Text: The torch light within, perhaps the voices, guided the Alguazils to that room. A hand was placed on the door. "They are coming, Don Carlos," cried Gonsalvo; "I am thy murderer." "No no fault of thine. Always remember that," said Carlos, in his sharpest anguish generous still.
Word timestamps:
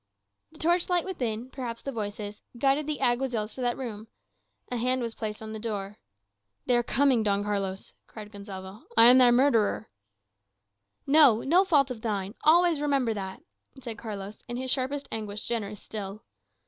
The 0.51 0.57
torch 0.57 0.89
light 0.89 1.05
within, 1.05 1.51
perhaps 1.51 1.83
the 1.83 1.91
voices, 1.91 2.41
guided 2.57 2.87
the 2.87 3.01
Alguazils 3.01 3.53
to 3.53 3.61
that 3.61 3.77
room. 3.77 4.07
A 4.71 4.77
hand 4.77 5.03
was 5.03 5.13
placed 5.13 5.43
on 5.43 5.53
the 5.53 5.59
door. 5.59 5.99
"They 6.65 6.75
are 6.75 6.81
coming, 6.81 7.21
Don 7.21 7.43
Carlos," 7.43 7.93
cried 8.07 8.31
Gonsalvo; 8.31 8.81
"I 8.97 9.05
am 9.05 9.19
thy 9.19 9.29
murderer." 9.29 9.91
"No 11.05 11.43
no 11.43 11.63
fault 11.63 11.91
of 11.91 12.01
thine. 12.01 12.33
Always 12.43 12.81
remember 12.81 13.13
that," 13.13 13.43
said 13.79 13.99
Carlos, 13.99 14.39
in 14.47 14.57
his 14.57 14.71
sharpest 14.71 15.07
anguish 15.11 15.47
generous 15.47 15.83
still. 15.83 16.23